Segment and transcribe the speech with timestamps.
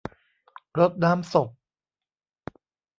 [0.79, 1.49] รดน้ำศพ